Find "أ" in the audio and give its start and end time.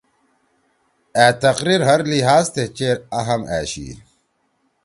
1.23-1.27